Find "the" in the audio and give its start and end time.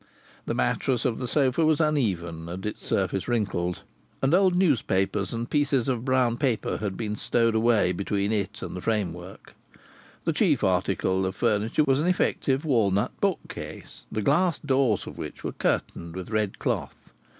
0.47-0.55, 1.19-1.27, 8.75-8.81, 10.23-10.33, 14.11-14.23